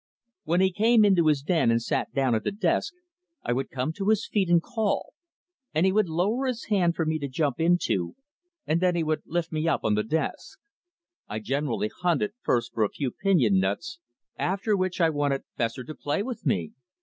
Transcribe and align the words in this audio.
When 0.45 0.61
he 0.61 0.71
came 0.71 1.05
into 1.05 1.27
his 1.27 1.43
den 1.43 1.69
and 1.69 1.79
sat 1.79 2.11
down 2.11 2.33
at 2.33 2.43
the 2.43 2.51
desk 2.51 2.91
I 3.43 3.53
would 3.53 3.69
come 3.69 3.93
to 3.93 4.09
his 4.09 4.27
feet 4.27 4.49
and 4.49 4.59
call, 4.59 5.13
and 5.75 5.85
he 5.85 5.91
would 5.91 6.09
lower 6.09 6.47
his 6.47 6.65
hand 6.69 6.95
for 6.95 7.05
me 7.05 7.19
to 7.19 7.27
jump 7.27 7.59
into, 7.59 8.15
and 8.65 8.81
then 8.81 8.95
he 8.95 9.03
would 9.03 9.21
lift 9.27 9.51
me 9.51 9.67
up 9.67 9.81
on 9.83 9.93
the 9.93 10.01
desk. 10.01 10.57
I 11.29 11.37
generally 11.37 11.91
hunted 12.01 12.33
first 12.41 12.73
for 12.73 12.83
a 12.83 12.89
few 12.89 13.11
pinion 13.11 13.59
nuts, 13.59 13.99
after 14.37 14.75
which 14.75 14.99
I 14.99 15.11
wanted 15.11 15.43
Fessor 15.55 15.83
to 15.83 15.93
play 15.93 16.23
with 16.23 16.47
me. 16.47 16.71